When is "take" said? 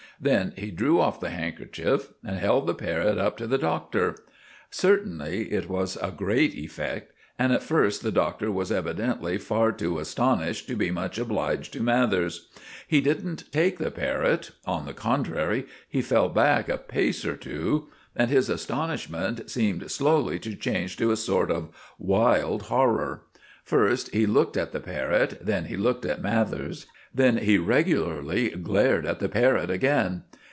13.51-13.79